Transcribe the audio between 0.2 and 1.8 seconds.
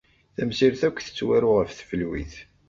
Tamsirt akk tettwaru ɣef